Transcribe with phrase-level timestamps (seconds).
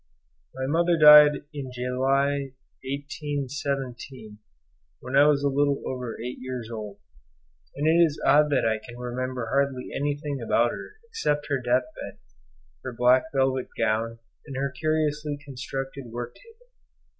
[0.55, 2.53] My mother died in July
[2.83, 4.39] 1817,
[4.99, 6.97] when I was a little over eight years old,
[7.75, 11.83] and it is odd that I can remember hardly anything about her except her death
[12.01, 12.17] bed,
[12.83, 14.17] her black velvet gown,
[14.47, 16.71] and her curiously constructed work table.